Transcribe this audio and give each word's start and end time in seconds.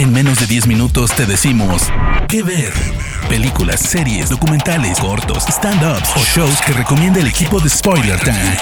En 0.00 0.14
menos 0.14 0.40
de 0.40 0.46
10 0.46 0.66
minutos 0.66 1.14
te 1.14 1.26
decimos 1.26 1.82
qué 2.26 2.42
ver. 2.42 2.72
Películas, 3.28 3.80
series, 3.80 4.30
documentales, 4.30 4.98
cortos, 4.98 5.44
stand-ups 5.46 6.16
o 6.16 6.20
shows 6.20 6.58
que 6.62 6.72
recomienda 6.72 7.20
el 7.20 7.26
equipo 7.26 7.60
de 7.60 7.68
Spoiler 7.68 8.18
Time. 8.18 8.56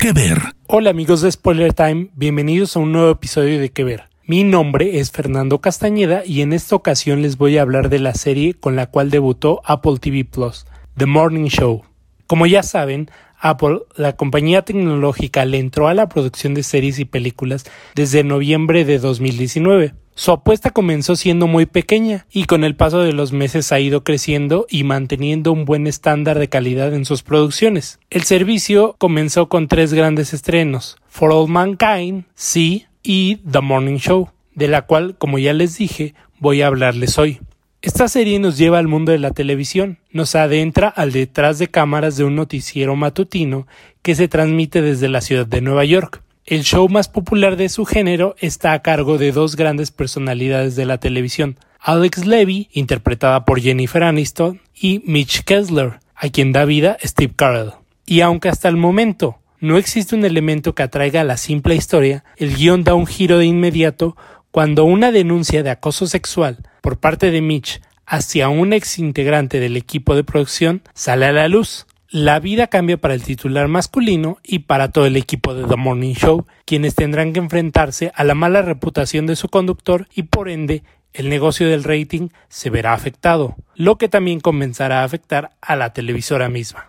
¿Qué 0.00 0.14
ver? 0.14 0.40
Hola 0.66 0.88
amigos 0.88 1.20
de 1.20 1.30
Spoiler 1.30 1.74
Time, 1.74 2.08
bienvenidos 2.14 2.74
a 2.74 2.78
un 2.80 2.92
nuevo 2.92 3.10
episodio 3.10 3.60
de 3.60 3.68
¿Qué 3.68 3.84
ver? 3.84 4.04
Mi 4.24 4.44
nombre 4.44 4.98
es 4.98 5.10
Fernando 5.10 5.60
Castañeda 5.60 6.22
y 6.24 6.40
en 6.40 6.54
esta 6.54 6.74
ocasión 6.74 7.20
les 7.20 7.36
voy 7.36 7.58
a 7.58 7.62
hablar 7.62 7.90
de 7.90 7.98
la 7.98 8.14
serie 8.14 8.54
con 8.54 8.76
la 8.76 8.86
cual 8.86 9.10
debutó 9.10 9.60
Apple 9.62 9.98
TV 10.00 10.24
Plus, 10.24 10.64
The 10.96 11.04
Morning 11.04 11.48
Show. 11.48 11.82
Como 12.26 12.46
ya 12.46 12.62
saben, 12.62 13.10
Apple, 13.38 13.80
la 13.94 14.16
compañía 14.16 14.62
tecnológica, 14.62 15.44
le 15.44 15.58
entró 15.58 15.86
a 15.88 15.92
la 15.92 16.08
producción 16.08 16.54
de 16.54 16.62
series 16.62 16.98
y 16.98 17.04
películas 17.04 17.64
desde 17.94 18.24
noviembre 18.24 18.86
de 18.86 18.98
2019. 18.98 19.92
Su 20.18 20.32
apuesta 20.32 20.70
comenzó 20.70 21.14
siendo 21.14 21.46
muy 21.46 21.66
pequeña 21.66 22.24
y 22.32 22.44
con 22.44 22.64
el 22.64 22.74
paso 22.74 23.00
de 23.00 23.12
los 23.12 23.32
meses 23.32 23.70
ha 23.70 23.80
ido 23.80 24.02
creciendo 24.02 24.66
y 24.70 24.82
manteniendo 24.82 25.52
un 25.52 25.66
buen 25.66 25.86
estándar 25.86 26.38
de 26.38 26.48
calidad 26.48 26.94
en 26.94 27.04
sus 27.04 27.22
producciones. 27.22 28.00
El 28.08 28.22
servicio 28.22 28.96
comenzó 28.96 29.50
con 29.50 29.68
tres 29.68 29.92
grandes 29.92 30.32
estrenos, 30.32 30.96
For 31.06 31.30
All 31.32 31.50
Mankind, 31.50 32.24
See 32.34 32.86
y 33.02 33.36
The 33.48 33.60
Morning 33.60 33.98
Show, 33.98 34.30
de 34.54 34.68
la 34.68 34.86
cual, 34.86 35.16
como 35.18 35.38
ya 35.38 35.52
les 35.52 35.76
dije, 35.76 36.14
voy 36.40 36.62
a 36.62 36.68
hablarles 36.68 37.18
hoy. 37.18 37.40
Esta 37.82 38.08
serie 38.08 38.38
nos 38.38 38.56
lleva 38.56 38.78
al 38.78 38.88
mundo 38.88 39.12
de 39.12 39.18
la 39.18 39.32
televisión, 39.32 39.98
nos 40.12 40.34
adentra 40.34 40.88
al 40.88 41.12
detrás 41.12 41.58
de 41.58 41.68
cámaras 41.68 42.16
de 42.16 42.24
un 42.24 42.36
noticiero 42.36 42.96
matutino 42.96 43.66
que 44.00 44.14
se 44.14 44.28
transmite 44.28 44.80
desde 44.80 45.10
la 45.10 45.20
ciudad 45.20 45.46
de 45.46 45.60
Nueva 45.60 45.84
York. 45.84 46.22
El 46.46 46.62
show 46.62 46.88
más 46.88 47.08
popular 47.08 47.56
de 47.56 47.68
su 47.68 47.84
género 47.84 48.36
está 48.38 48.72
a 48.72 48.80
cargo 48.80 49.18
de 49.18 49.32
dos 49.32 49.56
grandes 49.56 49.90
personalidades 49.90 50.76
de 50.76 50.84
la 50.86 50.98
televisión, 50.98 51.58
Alex 51.80 52.24
Levy, 52.24 52.68
interpretada 52.72 53.44
por 53.44 53.60
Jennifer 53.60 54.04
Aniston, 54.04 54.60
y 54.72 55.02
Mitch 55.06 55.42
Kessler, 55.42 55.98
a 56.14 56.28
quien 56.28 56.52
da 56.52 56.64
vida 56.64 56.98
Steve 57.02 57.32
Carell. 57.34 57.72
Y 58.06 58.20
aunque 58.20 58.48
hasta 58.48 58.68
el 58.68 58.76
momento 58.76 59.40
no 59.58 59.76
existe 59.76 60.14
un 60.14 60.24
elemento 60.24 60.72
que 60.72 60.84
atraiga 60.84 61.22
a 61.22 61.24
la 61.24 61.36
simple 61.36 61.74
historia, 61.74 62.22
el 62.36 62.54
guion 62.54 62.84
da 62.84 62.94
un 62.94 63.08
giro 63.08 63.38
de 63.38 63.46
inmediato 63.46 64.16
cuando 64.52 64.84
una 64.84 65.10
denuncia 65.10 65.64
de 65.64 65.70
acoso 65.70 66.06
sexual 66.06 66.58
por 66.80 67.00
parte 67.00 67.32
de 67.32 67.42
Mitch 67.42 67.80
hacia 68.06 68.50
un 68.50 68.72
ex 68.72 69.00
integrante 69.00 69.58
del 69.58 69.76
equipo 69.76 70.14
de 70.14 70.22
producción 70.22 70.82
sale 70.94 71.26
a 71.26 71.32
la 71.32 71.48
luz. 71.48 71.88
La 72.08 72.38
vida 72.38 72.68
cambia 72.68 72.96
para 72.98 73.14
el 73.14 73.24
titular 73.24 73.66
masculino 73.66 74.38
y 74.44 74.60
para 74.60 74.92
todo 74.92 75.06
el 75.06 75.16
equipo 75.16 75.54
de 75.54 75.66
The 75.66 75.74
Morning 75.74 76.14
Show, 76.14 76.46
quienes 76.64 76.94
tendrán 76.94 77.32
que 77.32 77.40
enfrentarse 77.40 78.12
a 78.14 78.22
la 78.22 78.36
mala 78.36 78.62
reputación 78.62 79.26
de 79.26 79.34
su 79.34 79.48
conductor 79.48 80.06
y 80.14 80.22
por 80.22 80.48
ende 80.48 80.84
el 81.12 81.28
negocio 81.28 81.68
del 81.68 81.82
rating 81.82 82.28
se 82.48 82.70
verá 82.70 82.92
afectado, 82.92 83.56
lo 83.74 83.98
que 83.98 84.08
también 84.08 84.38
comenzará 84.38 85.00
a 85.00 85.04
afectar 85.04 85.50
a 85.60 85.74
la 85.74 85.92
televisora 85.92 86.48
misma. 86.48 86.88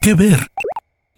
¿Qué 0.00 0.14
ver? 0.14 0.38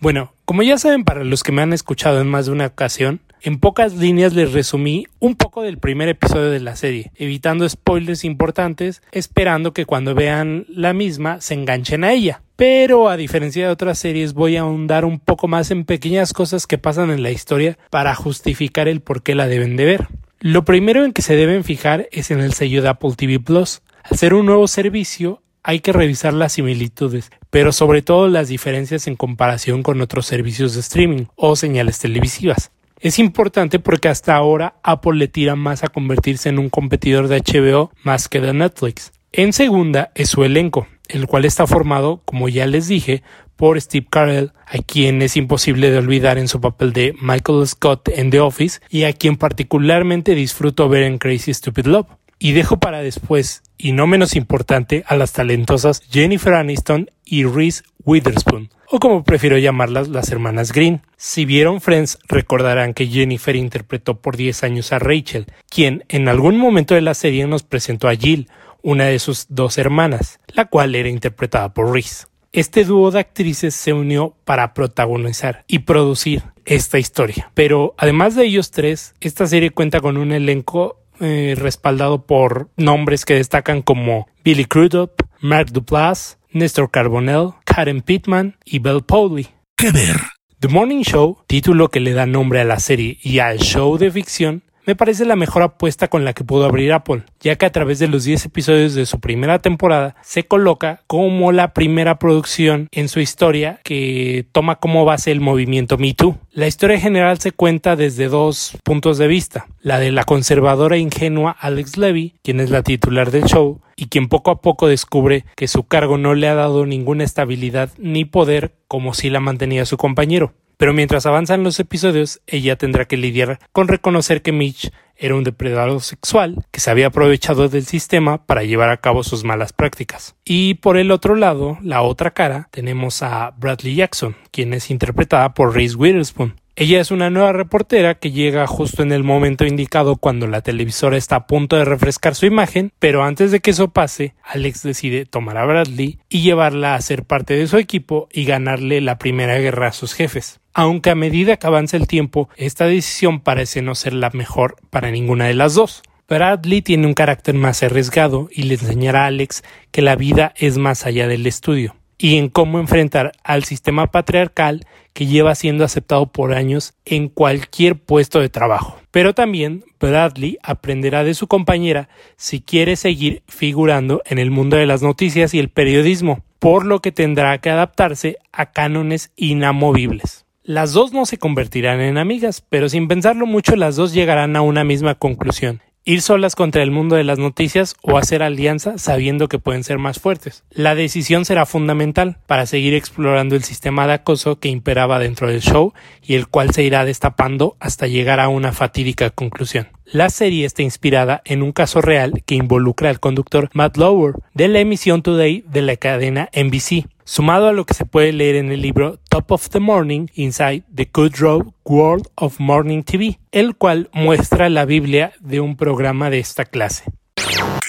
Bueno, 0.00 0.33
como 0.44 0.64
ya 0.64 0.77
saben 0.77 1.05
para 1.05 1.22
los 1.22 1.44
que 1.44 1.53
me 1.53 1.62
han 1.62 1.72
escuchado 1.72 2.20
en 2.20 2.28
más 2.28 2.47
de 2.47 2.53
una 2.53 2.66
ocasión, 2.66 3.20
en 3.41 3.61
pocas 3.61 3.94
líneas 3.94 4.33
les 4.33 4.53
resumí 4.53 5.06
un 5.20 5.36
poco 5.36 5.62
del 5.62 5.78
primer 5.78 6.09
episodio 6.09 6.50
de 6.50 6.61
la 6.61 6.75
serie, 6.75 7.12
evitando 7.14 7.69
spoilers 7.69 8.25
importantes, 8.25 9.00
esperando 9.12 9.72
que 9.72 9.86
cuando 9.86 10.16
vean 10.16 10.66
la 10.69 10.92
misma 10.92 11.41
se 11.41 11.55
enganchen 11.55 12.03
a 12.03 12.12
ella. 12.12 12.42
Pero 12.59 13.09
a 13.09 13.17
diferencia 13.17 13.67
de 13.67 13.70
otras 13.70 14.01
series 14.01 14.34
voy 14.34 14.56
a 14.56 14.62
ahondar 14.62 15.05
un 15.05 15.20
poco 15.20 15.47
más 15.47 15.70
en 15.70 15.84
pequeñas 15.84 16.33
cosas 16.33 16.67
que 16.67 16.77
pasan 16.77 17.12
en 17.12 17.23
la 17.23 17.31
historia 17.31 17.78
para 17.89 18.17
justificar 18.17 18.89
el 18.89 19.00
por 19.00 19.23
qué 19.23 19.37
la 19.37 19.47
deben 19.47 19.77
de 19.77 19.84
ver. 19.84 20.09
Lo 20.41 20.65
primero 20.65 21.05
en 21.05 21.12
que 21.12 21.23
se 21.23 21.37
deben 21.37 21.62
fijar 21.62 22.09
es 22.11 22.33
en 22.33 22.41
el 22.41 22.55
sello 22.55 22.83
de 22.83 22.89
Apple 22.89 23.12
TV 23.17 23.39
Plus. 23.39 23.83
Al 24.03 24.19
ser 24.19 24.34
un 24.34 24.47
nuevo 24.47 24.67
servicio, 24.67 25.41
hay 25.62 25.78
que 25.78 25.92
revisar 25.92 26.34
las 26.34 26.55
similitudes, 26.55 27.31
pero 27.50 27.70
sobre 27.70 28.03
todo 28.03 28.27
las 28.27 28.48
diferencias 28.48 29.06
en 29.06 29.15
comparación 29.15 29.84
con 29.84 30.00
otros 30.00 30.27
servicios 30.27 30.75
de 30.75 30.81
streaming 30.81 31.27
o 31.37 31.54
señales 31.54 32.00
televisivas. 32.00 32.72
Es 32.99 33.21
importante 33.21 33.78
porque 33.78 34.09
hasta 34.09 34.34
ahora 34.34 34.81
Apple 34.83 35.15
le 35.15 35.28
tira 35.28 35.54
más 35.54 35.84
a 35.84 35.88
convertirse 35.91 36.49
en 36.49 36.59
un 36.59 36.71
competidor 36.71 37.28
de 37.28 37.41
HBO 37.41 37.93
más 38.03 38.28
que 38.28 38.41
de 38.41 38.53
Netflix. 38.53 39.12
En 39.38 39.53
segunda 39.53 40.10
es 40.16 40.31
su 40.31 40.43
elenco, 40.43 40.88
el 41.06 41.28
cual 41.28 41.44
está 41.44 41.69
formado, 41.69 42.22
como 42.25 42.49
ya 42.49 42.66
les 42.66 42.88
dije, 42.88 43.22
por 43.54 43.81
Steve 43.81 44.09
Carell, 44.10 44.50
a 44.66 44.78
quien 44.78 45.22
es 45.22 45.37
imposible 45.37 45.93
de 45.93 45.99
olvidar 45.99 46.38
en 46.38 46.49
su 46.49 46.60
papel 46.60 46.93
de 46.93 47.15
Michael 47.22 47.65
Scott 47.69 48.09
en 48.09 48.31
The 48.31 48.41
Office 48.41 48.81
y 48.91 49.04
a 49.04 49.12
quien 49.12 49.37
particularmente 49.37 50.34
disfruto 50.34 50.88
ver 50.88 51.04
en 51.04 51.19
Crazy 51.19 51.54
Stupid 51.54 51.87
Love. 51.87 52.09
Y 52.41 52.50
dejo 52.50 52.81
para 52.81 52.98
después, 52.98 53.62
y 53.77 53.93
no 53.93 54.09
menos 54.09 54.34
importante, 54.34 55.04
a 55.06 55.15
las 55.15 55.32
talentosas 55.34 56.03
Jennifer 56.10 56.54
Aniston 56.54 57.09
y 57.25 57.44
Reese 57.44 57.84
Witherspoon, 58.04 58.71
o 58.91 58.98
como 58.98 59.22
prefiero 59.22 59.56
llamarlas 59.56 60.09
las 60.09 60.32
hermanas 60.32 60.72
Green. 60.72 61.03
Si 61.16 61.44
vieron 61.44 61.81
Friends 61.81 62.19
recordarán 62.27 62.93
que 62.93 63.06
Jennifer 63.06 63.54
interpretó 63.54 64.21
por 64.21 64.37
10 64.37 64.65
años 64.65 64.93
a 64.93 64.98
Rachel, 64.98 65.47
quien 65.71 66.04
en 66.09 66.27
algún 66.27 66.59
momento 66.59 66.97
de 66.97 67.03
la 67.03 67.15
serie 67.15 67.47
nos 67.47 67.62
presentó 67.62 68.09
a 68.09 68.16
Jill, 68.16 68.48
una 68.88 69.04
de 69.04 69.19
sus 69.19 69.44
dos 69.50 69.76
hermanas, 69.76 70.41
la 70.54 70.65
cual 70.65 70.94
era 70.94 71.10
interpretada 71.10 71.75
por 71.75 71.93
Reese. 71.93 72.25
Este 72.53 72.87
dúo 72.87 73.10
de 73.10 73.21
actrices 73.21 73.75
se 73.75 73.93
unió 73.93 74.34
para 74.47 74.72
protagonizar 74.72 75.62
y 75.69 75.81
producir 75.81 76.43
esta 76.65 76.98
historia. 76.98 77.50
Pero 77.53 77.94
además 77.98 78.34
de 78.34 78.47
ellos 78.47 78.71
tres, 78.71 79.15
esta 79.21 79.47
serie 79.47 79.72
cuenta 79.72 80.00
con 80.00 80.16
un 80.16 80.32
elenco 80.32 81.03
eh, 81.21 81.54
respaldado 81.59 82.25
por 82.25 82.71
nombres 82.78 83.27
que 83.27 83.34
destacan 83.34 83.82
como 83.82 84.27
Billy 84.43 84.65
Crudup, 84.65 85.22
Mark 85.41 85.71
Duplass, 85.71 86.38
Nestor 86.50 86.91
Carbonell, 86.91 87.50
Karen 87.66 88.00
Pittman 88.00 88.56
y 88.65 88.78
Belle 88.78 89.03
Powley. 89.03 89.48
¿Qué 89.77 89.91
ver? 89.91 90.16
The 90.60 90.69
Morning 90.69 91.03
Show, 91.03 91.44
título 91.47 91.91
que 91.91 92.00
le 92.00 92.15
da 92.15 92.25
nombre 92.25 92.62
a 92.62 92.65
la 92.65 92.81
serie 92.81 93.19
y 93.22 93.41
al 93.41 93.59
show 93.59 93.98
de 93.98 94.10
ficción, 94.10 94.62
me 94.88 94.97
parece 94.97 95.26
la 95.26 95.37
mejor 95.37 95.60
apuesta 95.60 96.09
con 96.09 96.25
la 96.25 96.32
que 96.32 96.44
pudo 96.44 96.65
abrir 96.65 96.94
Apple, 96.94 97.25
ya 97.41 97.56
que 97.56 97.66
a 97.66 97.72
través 97.72 97.99
de 97.99 98.09
los 98.09 98.25
10 98.25 98.47
episodios 98.47 98.94
de 98.94 99.04
su 99.04 99.21
primera 99.21 99.59
temporada 99.59 100.16
se 100.22 100.44
coloca 100.44 101.03
como 101.06 101.53
la 101.53 101.75
primera 101.75 102.19
producción 102.19 102.88
en 102.91 103.10
su 103.10 103.21
historia 103.21 103.81
que 103.84 104.47
toma 104.50 104.77
como 104.77 105.04
base 105.04 105.31
el 105.31 105.43
movimiento 105.43 105.98
Me 105.98 106.15
Too. 106.15 106.38
La 106.53 106.69
historia 106.69 106.98
general 106.98 107.38
se 107.38 107.53
cuenta 107.53 107.97
desde 107.97 108.28
dos 108.28 108.78
puntos 108.82 109.19
de 109.19 109.27
vista, 109.27 109.66
la 109.82 109.98
de 109.98 110.10
la 110.10 110.25
conservadora 110.25 110.97
e 110.97 111.00
ingenua 111.00 111.50
Alex 111.60 111.98
Levy, 111.98 112.37
quien 112.43 112.59
es 112.59 112.71
la 112.71 112.82
titular 112.82 113.31
del 113.31 113.44
show, 113.44 113.82
y 113.94 114.06
quien 114.06 114.28
poco 114.28 114.50
a 114.50 114.62
poco 114.62 114.88
descubre 114.88 115.44
que 115.54 115.69
su 115.69 115.82
cargo 115.82 116.16
no 116.16 116.32
le 116.32 116.48
ha 116.48 116.54
dado 116.54 116.87
ninguna 116.87 117.25
estabilidad 117.25 117.91
ni 117.98 118.25
poder 118.25 118.72
como 118.88 119.12
si 119.12 119.28
la 119.28 119.41
mantenía 119.41 119.84
su 119.84 119.98
compañero. 119.98 120.54
Pero 120.78 120.94
mientras 120.94 121.27
avanzan 121.27 121.65
los 121.65 121.78
episodios, 121.81 122.41
ella 122.47 122.77
tendrá 122.77 123.05
que 123.05 123.16
lidiar 123.16 123.59
con 123.72 123.89
reconocer 123.89 124.43
que 124.43 124.53
Mitch 124.53 124.91
era 125.16 125.34
un 125.34 125.43
depredador 125.43 126.00
sexual 126.00 126.65
que 126.71 126.78
se 126.78 126.91
había 126.91 127.09
aprovechado 127.09 127.69
del 127.69 127.84
sistema 127.84 128.47
para 128.47 128.62
llevar 128.62 128.91
a 128.91 128.99
cabo 128.99 129.25
sus 129.25 129.43
malas 129.43 129.72
prácticas. 129.72 130.37
Y 130.44 130.75
por 130.75 130.97
el 130.97 131.11
otro 131.11 131.34
lado, 131.34 131.78
la 131.83 132.03
otra 132.03 132.31
cara, 132.31 132.69
tenemos 132.71 133.22
a 133.22 133.53
Bradley 133.59 133.97
Jackson, 133.97 134.37
quien 134.53 134.72
es 134.72 134.91
interpretada 134.91 135.53
por 135.53 135.75
Reese 135.75 135.97
Witherspoon, 135.97 136.55
ella 136.81 137.00
es 137.00 137.11
una 137.11 137.28
nueva 137.28 137.53
reportera 137.53 138.15
que 138.15 138.31
llega 138.31 138.65
justo 138.69 139.03
en 139.03 139.11
el 139.11 139.25
momento 139.25 139.66
indicado 139.66 140.15
cuando 140.15 140.47
la 140.47 140.61
televisora 140.61 141.16
está 141.16 141.34
a 141.34 141.47
punto 141.49 141.75
de 141.75 141.84
refrescar 141.84 142.37
su 142.37 142.47
imagen, 142.47 142.93
pero 143.00 143.25
antes 143.25 143.50
de 143.50 143.59
que 143.59 143.72
eso 143.72 143.89
pase, 143.89 144.37
Alex 144.44 144.84
decide 144.84 145.27
tomar 145.27 145.56
a 145.56 145.65
Bradley 145.66 146.21
y 146.28 146.43
llevarla 146.43 146.94
a 146.94 147.00
ser 147.00 147.25
parte 147.25 147.55
de 147.55 147.66
su 147.66 147.78
equipo 147.78 148.28
y 148.33 148.44
ganarle 148.44 149.00
la 149.00 149.19
primera 149.19 149.59
guerra 149.59 149.89
a 149.89 149.93
sus 149.93 150.15
jefes. 150.15 150.61
Aunque 150.72 151.11
a 151.11 151.16
medida 151.16 151.56
que 151.56 151.66
avanza 151.66 151.97
el 151.97 152.06
tiempo, 152.06 152.49
esta 152.55 152.87
decisión 152.87 153.41
parece 153.41 153.83
no 153.83 153.97
ser 153.97 154.12
la 154.12 154.31
mejor 154.31 154.77
para 154.89 155.10
ninguna 155.10 155.47
de 155.47 155.55
las 155.55 155.75
dos. 155.75 156.03
Bradley 156.28 156.81
tiene 156.83 157.09
un 157.09 157.15
carácter 157.15 157.57
más 157.57 157.83
arriesgado 157.83 158.48
y 158.53 158.63
le 158.63 158.75
enseñará 158.75 159.25
a 159.25 159.27
Alex 159.27 159.65
que 159.91 160.01
la 160.01 160.15
vida 160.15 160.54
es 160.54 160.78
más 160.78 161.07
allá 161.07 161.27
del 161.27 161.45
estudio 161.48 161.97
y 162.18 162.36
en 162.36 162.48
cómo 162.48 162.80
enfrentar 162.80 163.32
al 163.44 163.65
sistema 163.65 164.10
patriarcal 164.10 164.84
que 165.12 165.26
lleva 165.26 165.54
siendo 165.54 165.84
aceptado 165.84 166.26
por 166.26 166.53
años 166.53 166.94
en 167.04 167.28
cualquier 167.28 167.97
puesto 167.97 168.41
de 168.41 168.48
trabajo. 168.48 168.98
Pero 169.10 169.34
también 169.34 169.84
Bradley 169.98 170.59
aprenderá 170.62 171.24
de 171.24 171.34
su 171.34 171.47
compañera 171.47 172.09
si 172.36 172.60
quiere 172.60 172.97
seguir 172.97 173.42
figurando 173.48 174.22
en 174.26 174.38
el 174.38 174.50
mundo 174.50 174.76
de 174.76 174.86
las 174.86 175.03
noticias 175.03 175.54
y 175.54 175.59
el 175.59 175.70
periodismo, 175.70 176.44
por 176.59 176.84
lo 176.84 177.00
que 177.00 177.12
tendrá 177.12 177.59
que 177.59 177.70
adaptarse 177.70 178.36
a 178.53 178.72
cánones 178.72 179.32
inamovibles. 179.36 180.44
Las 180.62 180.92
dos 180.92 181.12
no 181.12 181.24
se 181.24 181.38
convertirán 181.38 182.00
en 182.00 182.18
amigas, 182.18 182.62
pero 182.68 182.91
sin 182.91 183.09
pensarlo 183.09 183.47
mucho 183.47 183.74
las 183.74 183.97
dos 183.97 184.12
llegarán 184.12 184.54
a 184.54 184.60
una 184.60 184.84
misma 184.84 185.15
conclusión, 185.15 185.80
ir 186.09 186.22
solas 186.22 186.57
contra 186.57 186.83
el 186.83 186.91
mundo 186.91 187.16
de 187.16 187.25
las 187.25 187.39
noticias 187.39 187.95
o 188.01 188.16
hacer 188.16 188.43
alianza 188.43 188.97
sabiendo 188.97 189.47
que 189.49 189.59
pueden 189.59 189.84
ser 189.84 189.99
más 189.99 190.19
fuertes. 190.19 190.65
La 190.71 190.95
decisión 190.95 191.45
será 191.45 191.66
fundamental 191.66 192.39
para 192.47 192.65
seguir 192.65 192.95
explorando 192.95 193.57
el 193.57 193.63
sistema 193.63 194.07
de 194.07 194.15
acoso 194.15 194.59
que 194.59 194.71
imperaba 194.71 195.19
dentro 195.19 195.49
del 195.49 195.60
show 195.60 195.93
y 196.22 196.34
el 196.34 196.49
cual 196.49 196.72
se 196.72 196.83
irá 196.83 197.05
destapando 197.05 197.77
hasta 197.78 198.07
llegar 198.07 198.41
a 198.41 198.49
una 198.49 198.72
fatídica 198.72 199.28
conclusión. 199.28 199.89
La 200.07 200.31
serie 200.31 200.65
está 200.65 200.83
inspirada 200.83 201.43
en 201.45 201.63
un 201.63 201.72
caso 201.72 202.01
real 202.01 202.43
que 202.47 202.54
involucra 202.54 203.11
al 203.11 203.21
conductor 203.21 203.69
Matt 203.75 203.99
Lower 203.99 204.37
de 204.54 204.69
la 204.69 204.81
emisión 204.81 205.21
Today 205.21 205.63
de 205.69 205.83
la 205.83 205.97
cadena 205.97 206.49
NBC, 206.54 207.04
sumado 207.28 207.69
a 207.69 207.75
lo 207.75 207.84
que 207.84 207.92
se 207.92 208.07
puede 208.07 208.33
leer 208.33 208.57
en 208.57 208.72
el 208.72 208.80
libro 208.80 209.19
Top 209.28 209.53
of 209.53 209.69
the 209.69 209.80
Morning 209.80 210.28
Inside 210.33 210.84
the 210.95 211.07
Road 211.39 211.66
World 211.84 212.27
of 212.36 212.59
Morning 212.59 213.03
TV, 213.03 213.39
el 213.53 213.77
cual 213.77 214.09
muestra 214.15 214.71
la 214.71 214.86
Biblia 214.86 215.34
de 215.41 215.60
un 215.60 215.77
programa 215.77 216.30
de 216.30 216.39
esta 216.39 216.65
clase. 216.65 217.04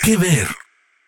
¿Qué 0.04 0.18
ver? 0.18 0.46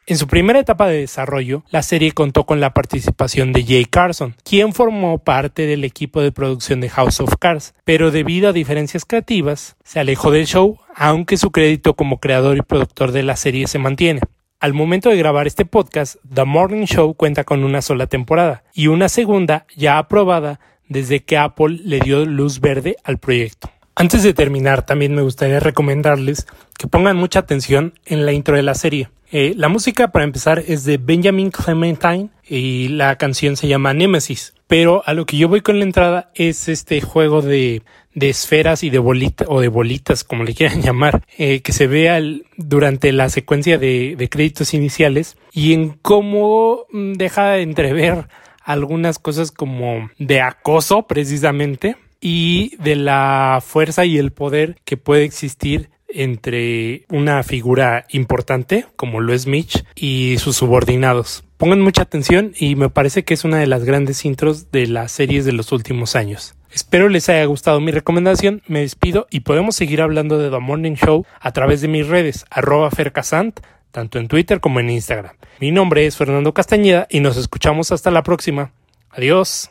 En 0.08 0.18
su 0.18 0.28
primera 0.28 0.60
etapa 0.60 0.88
de 0.88 1.00
desarrollo, 1.00 1.66
la 1.72 1.84
serie 1.84 2.14
contó 2.14 2.46
con 2.46 2.62
la 2.62 2.74
participación 2.74 3.52
de 3.52 3.66
Jay 3.66 3.84
Carson, 3.84 4.34
quien 4.46 4.72
formó 4.72 5.20
parte 5.20 5.66
del 5.66 5.84
equipo 5.84 6.22
de 6.22 6.32
producción 6.32 6.80
de 6.80 6.90
House 6.90 7.20
of 7.20 7.36
Cards, 7.38 7.74
pero 7.84 8.12
debido 8.12 8.48
a 8.48 8.54
diferencias 8.54 9.04
creativas, 9.04 9.76
se 9.84 10.00
alejó 10.00 10.32
del 10.32 10.48
show, 10.48 10.80
aunque 10.96 11.36
su 11.36 11.52
crédito 11.52 11.96
como 11.96 12.22
creador 12.22 12.56
y 12.56 12.62
productor 12.62 13.12
de 13.12 13.24
la 13.24 13.36
serie 13.36 13.68
se 13.68 13.78
mantiene. 13.78 14.22
Al 14.62 14.76
momento 14.76 15.10
de 15.10 15.18
grabar 15.18 15.48
este 15.48 15.66
podcast, 15.66 16.18
The 16.32 16.46
Morning 16.46 16.86
Show 16.86 17.16
cuenta 17.16 17.44
con 17.44 17.64
una 17.64 17.82
sola 17.82 18.06
temporada 18.06 18.64
y 18.76 18.86
una 18.88 19.10
segunda 19.10 19.66
ya 19.76 19.98
aprobada 19.98 20.60
desde 20.88 21.24
que 21.24 21.36
Apple 21.36 21.80
le 21.84 22.00
dio 22.00 22.24
luz 22.26 22.60
verde 22.60 22.96
al 23.04 23.18
proyecto. 23.18 23.72
Antes 23.96 24.22
de 24.22 24.36
terminar, 24.36 24.86
también 24.86 25.16
me 25.16 25.24
gustaría 25.24 25.60
recomendarles 25.60 26.46
que 26.78 26.86
pongan 26.86 27.18
mucha 27.18 27.40
atención 27.40 27.96
en 28.06 28.24
la 28.24 28.34
intro 28.34 28.56
de 28.56 28.62
la 28.62 28.76
serie. 28.76 29.10
Eh, 29.34 29.54
la 29.56 29.70
música, 29.70 30.10
para 30.10 30.26
empezar, 30.26 30.62
es 30.68 30.84
de 30.84 30.98
Benjamin 30.98 31.52
Clementine 31.52 32.30
y 32.46 32.90
la 32.90 33.18
canción 33.18 33.56
se 33.56 33.70
llama 33.70 33.94
Nemesis. 33.94 34.54
Pero 34.68 35.04
a 35.06 35.14
lo 35.14 35.26
que 35.26 35.38
yo 35.38 35.48
voy 35.48 35.62
con 35.62 35.80
la 35.80 35.86
entrada 35.86 36.32
es 36.36 36.68
este 36.68 37.00
juego 37.00 37.42
de, 37.42 37.82
de 38.14 38.30
esferas 38.30 38.84
y 38.84 38.90
de 38.90 39.00
bolitas, 39.00 39.48
o 39.50 39.62
de 39.62 39.70
bolitas, 39.70 40.26
como 40.26 40.44
le 40.44 40.54
quieran 40.54 40.82
llamar, 40.84 41.26
eh, 41.38 41.62
que 41.62 41.72
se 41.72 41.88
ve 41.88 42.44
durante 42.58 43.14
la 43.14 43.30
secuencia 43.30 43.78
de, 43.78 44.16
de 44.18 44.30
créditos 44.30 44.74
iniciales 44.74 45.38
y 45.54 45.74
en 45.74 45.92
cómo 46.02 46.86
mm, 46.92 47.14
deja 47.14 47.52
de 47.52 47.62
entrever 47.62 48.28
algunas 48.64 49.18
cosas 49.18 49.52
como 49.52 50.10
de 50.20 50.42
acoso, 50.42 51.04
precisamente, 51.04 51.96
y 52.22 52.78
de 52.78 52.96
la 52.96 53.62
fuerza 53.66 54.06
y 54.06 54.18
el 54.18 54.32
poder 54.32 54.78
que 54.86 54.96
puede 54.96 55.24
existir 55.24 55.90
entre 56.14 57.06
una 57.10 57.44
figura 57.44 58.06
importante 58.10 58.86
como 58.96 59.20
lo 59.20 59.34
es 59.34 59.48
Mitch 59.48 59.84
y 59.96 60.36
sus 60.38 60.58
subordinados. 60.58 61.44
Pongan 61.58 61.82
mucha 61.82 62.04
atención 62.04 62.54
y 62.58 62.76
me 62.76 62.90
parece 62.90 63.24
que 63.24 63.34
es 63.34 63.44
una 63.44 63.58
de 63.58 63.68
las 63.68 63.84
grandes 63.84 64.26
intros 64.26 64.72
de 64.72 64.88
las 64.88 65.12
series 65.12 65.46
de 65.46 65.52
los 65.52 65.72
últimos 65.72 66.16
años. 66.16 66.56
Espero 66.72 67.10
les 67.10 67.28
haya 67.30 67.46
gustado 67.46 67.82
mi 67.82 67.92
recomendación, 67.92 68.62
me 68.68 68.82
despido 68.82 69.28
y 69.30 69.42
podemos 69.42 69.76
seguir 69.76 70.02
hablando 70.02 70.38
de 70.38 70.50
The 70.50 70.60
Morning 70.60 70.96
Show 70.96 71.26
a 71.40 71.52
través 71.52 71.82
de 71.82 71.88
mis 71.88 72.08
redes, 72.08 72.46
arroba 72.50 72.90
fercasant, 72.92 73.60
tanto 73.92 74.20
en 74.20 74.28
Twitter 74.28 74.62
como 74.62 74.80
en 74.80 74.90
Instagram. 74.90 75.36
Mi 75.60 75.72
nombre 75.72 76.06
es 76.06 76.16
Fernando 76.16 76.54
Castañeda 76.54 77.08
y 77.10 77.20
nos 77.20 77.36
escuchamos 77.38 77.92
hasta 77.92 78.10
la 78.10 78.24
próxima. 78.24 78.72
Adiós. 79.10 79.70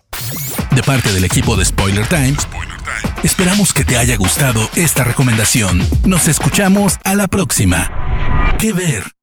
De 0.71 0.83
parte 0.83 1.13
del 1.13 1.25
equipo 1.25 1.57
de 1.57 1.65
Spoiler 1.65 2.07
Times, 2.07 2.47
esperamos 3.23 3.73
que 3.73 3.85
te 3.85 3.97
haya 3.99 4.17
gustado 4.17 4.69
esta 4.77 5.05
recomendación. 5.05 5.87
Nos 6.05 6.29
escuchamos 6.29 6.99
a 7.05 7.15
la 7.15 7.27
próxima. 7.27 7.91
¿Qué 8.59 8.73
ver? 8.73 9.20